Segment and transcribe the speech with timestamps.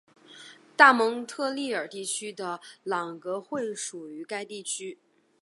[0.75, 4.97] 大蒙特利尔地区的朗格惠属于该地区。